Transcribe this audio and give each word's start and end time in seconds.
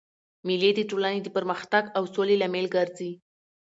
مېلې 0.47 0.71
د 0.75 0.79
ټولني 0.89 1.19
د 1.23 1.27
پرمختګ 1.37 1.83
او 1.97 2.03
سولي 2.13 2.35
لامل 2.41 2.65
ګرځي. 2.75 3.11